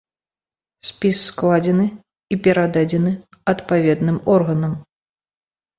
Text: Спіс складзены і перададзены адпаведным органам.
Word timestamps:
Спіс 0.89 1.17
складзены 1.29 1.85
і 2.33 2.41
перададзены 2.49 3.11
адпаведным 3.55 4.17
органам. 4.39 4.73